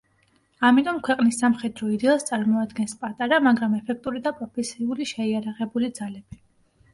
ამიტომ, 0.67 1.01
ქვეყნის 1.07 1.35
სამხედრო 1.43 1.89
იდეალს 1.95 2.25
წარმოადგენს 2.29 2.95
პატარა, 3.03 3.39
მაგრამ 3.49 3.77
ეფექტური 3.81 4.23
და 4.29 4.33
პროფესიული 4.41 5.09
შეიარაღებული 5.13 5.93
ძალები. 6.01 6.41